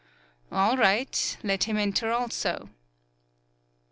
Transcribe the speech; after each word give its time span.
"All 0.51 0.77
right. 0.77 1.37
Let 1.43 1.65
him 1.65 1.77
enter 1.77 2.11
also." 2.11 2.69